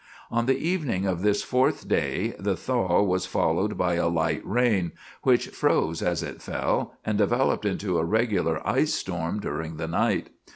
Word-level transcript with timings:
On 0.31 0.47
the 0.47 0.57
evening 0.57 1.05
of 1.05 1.21
this 1.21 1.43
fourth 1.43 1.87
day 1.87 2.33
the 2.39 2.55
thaw 2.55 3.03
was 3.03 3.27
followed 3.27 3.77
by 3.77 3.93
a 3.93 4.07
light 4.07 4.41
rain, 4.43 4.93
which 5.21 5.49
froze 5.49 6.01
as 6.01 6.23
it 6.23 6.41
fell, 6.41 6.95
and 7.05 7.19
developed 7.19 7.65
into 7.65 7.99
a 7.99 8.03
regular 8.03 8.67
ice 8.67 8.95
storm 8.95 9.39
during 9.39 9.77
the 9.77 9.87
night. 9.87 10.31